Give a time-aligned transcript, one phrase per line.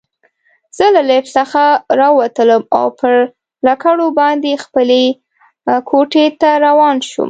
[0.77, 1.63] زه له لفټ څخه
[1.99, 3.13] راووتلم او پر
[3.67, 5.03] لکړو باندې خپلې
[5.89, 7.19] کوټې ته روان شوم.